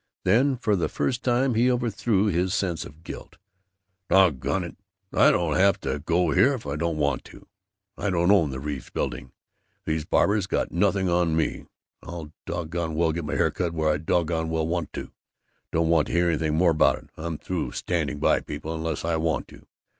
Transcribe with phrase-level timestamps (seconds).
[0.23, 3.37] Then, for the first time, he overthrew his sense of guilt.
[4.09, 4.77] "Doggone it,
[5.13, 7.45] I don't have to go here if I don't want to!
[7.99, 9.31] I don't own the Reeves Building!
[9.85, 11.67] These barbers got nothing on me!
[12.01, 15.11] I'll doggone well get my hair cut where I doggone well want to!
[15.71, 17.11] Don't want to hear anything more about it!
[17.15, 19.67] I'm through standing by people unless I want to.